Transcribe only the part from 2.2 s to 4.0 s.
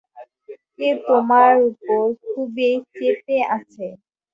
খুবই চেতে আছে।